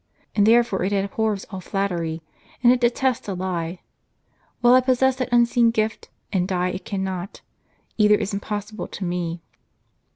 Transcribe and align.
And 0.35 0.47
therefore 0.47 0.83
it 0.83 0.93
abhors 0.93 1.45
all 1.51 1.61
flattery, 1.61 2.23
and 2.63 2.73
it 2.73 2.81
detests 2.81 3.27
a 3.27 3.35
lie. 3.35 3.81
While 4.61 4.73
I 4.73 4.81
possess 4.81 5.17
that 5.17 5.29
unseen 5.31 5.69
gift, 5.69 6.09
and 6.33 6.47
die 6.47 6.69
it 6.69 6.85
cannot, 6.85 7.41
either 7.99 8.15
is 8.15 8.33
impossible 8.33 8.87
to 8.87 9.05
me." 9.05 9.43